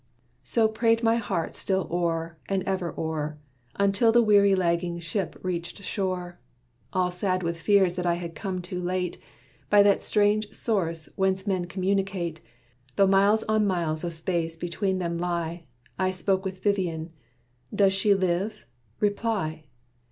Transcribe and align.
So 0.41 0.67
prayed 0.67 1.03
my 1.03 1.17
heart 1.17 1.55
still 1.55 1.87
o'er, 1.91 2.35
and 2.49 2.63
ever 2.63 2.91
o'er, 2.99 3.37
Until 3.75 4.11
the 4.11 4.23
weary 4.23 4.55
lagging 4.55 4.97
ship 4.97 5.37
reached 5.43 5.83
shore. 5.83 6.39
All 6.91 7.11
sad 7.11 7.43
with 7.43 7.61
fears 7.61 7.93
that 7.97 8.05
I 8.07 8.15
had 8.15 8.33
come 8.33 8.63
too 8.63 8.81
late, 8.81 9.19
By 9.69 9.83
that 9.83 10.01
strange 10.01 10.51
source 10.55 11.07
whence 11.17 11.45
men 11.45 11.65
communicate, 11.65 12.39
Though 12.95 13.05
miles 13.05 13.43
on 13.43 13.67
miles 13.67 14.03
of 14.03 14.13
space 14.13 14.57
between 14.57 14.97
them 14.97 15.19
lie, 15.19 15.65
I 15.99 16.09
spoke 16.09 16.45
with 16.45 16.63
Vivian: 16.63 17.11
"Does 17.71 17.93
she 17.93 18.15
live? 18.15 18.65
Reply." 18.99 19.65